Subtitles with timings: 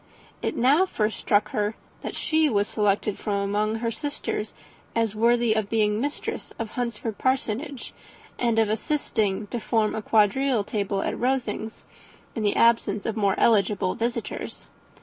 [0.41, 4.51] It now first struck her, that she was selected from among her sisters
[4.95, 7.93] as worthy of being the mistress of Hunsford Parsonage,
[8.39, 11.85] and of assisting to form a quadrille table at Rosings,
[12.35, 14.69] in the absence of more eligible visitors.